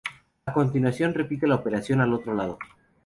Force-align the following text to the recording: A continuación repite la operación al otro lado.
A 0.47 0.51
continuación 0.53 1.13
repite 1.13 1.45
la 1.45 1.53
operación 1.53 2.01
al 2.01 2.11
otro 2.13 2.33
lado. 2.33 2.57